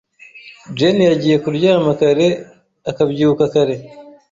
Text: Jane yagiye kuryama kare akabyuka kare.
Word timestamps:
Jane 0.77 1.03
yagiye 1.11 1.35
kuryama 1.43 1.91
kare 1.99 2.27
akabyuka 2.89 3.43
kare. 3.53 3.75